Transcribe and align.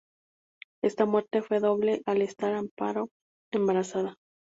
Esta 0.83 1.05
muerte 1.05 1.43
fue 1.43 1.59
doble 1.59 2.01
al 2.07 2.23
estar 2.23 2.55
Amparo 2.55 3.09
embarazada. 3.53 4.15